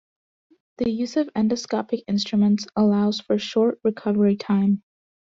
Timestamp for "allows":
2.75-3.19